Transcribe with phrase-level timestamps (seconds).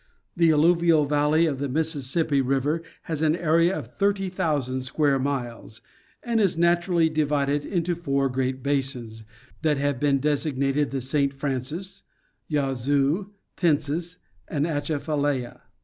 [0.35, 5.19] The allu vial valley of the Mississippi river has an area of thirty thousand square
[5.19, 5.79] miles,
[6.23, 9.23] and is naturally divided into four great basins
[9.61, 11.35] that have been designated the St.
[11.35, 12.01] Francis,
[12.47, 14.17] Yazoo, Tensas
[14.47, 15.61] and Atcha falaya.